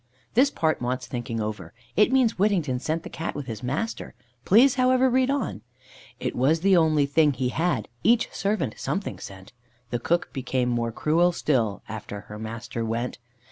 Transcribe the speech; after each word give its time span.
(This 0.33 0.49
part 0.49 0.81
wants 0.81 1.05
thinking 1.05 1.39
over. 1.39 1.75
It 1.95 2.11
means 2.11 2.39
Whittington 2.39 2.79
sent 2.79 3.03
the 3.03 3.07
Cat 3.11 3.35
with 3.35 3.45
his 3.45 3.61
master; 3.61 4.15
please, 4.45 4.73
however, 4.73 5.11
read 5.11 5.29
on): 5.29 5.61
"It 6.19 6.35
was 6.35 6.61
the 6.61 6.75
only 6.75 7.05
thing 7.05 7.33
he 7.33 7.49
had 7.49 7.87
Each 8.03 8.27
servant 8.33 8.73
something 8.79 9.19
sent; 9.19 9.53
The 9.91 9.99
cook 9.99 10.33
became 10.33 10.69
more 10.69 10.91
cruel 10.91 11.31
still 11.31 11.83
After 11.87 12.21
her 12.21 12.39
master 12.39 12.83
went. 12.83 13.19